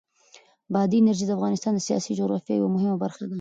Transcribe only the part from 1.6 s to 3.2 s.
د سیاسي جغرافیه یوه مهمه برخه